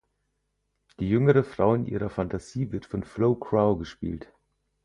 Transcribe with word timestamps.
Die 0.99 1.07
jüngere 1.07 1.43
Frau 1.43 1.75
in 1.75 1.85
ihrer 1.85 2.09
Phantasie 2.09 2.71
wird 2.71 2.87
von 2.87 3.03
Flo 3.03 3.35
Crowe 3.35 3.77
gespielt. 3.77 4.33